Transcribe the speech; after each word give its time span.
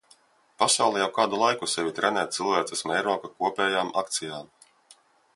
Pasaule 0.61 1.01
jau 1.01 1.09
kādu 1.17 1.41
laiku 1.41 1.67
sevi 1.73 1.93
trenē 1.99 2.23
cilvēces 2.37 2.81
mēroga 2.91 3.31
kopējām 3.43 3.93
akcijām. 4.03 4.49